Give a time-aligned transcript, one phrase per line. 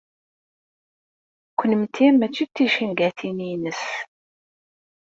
[1.59, 3.83] Kennemti mačči d ticengatin-ines.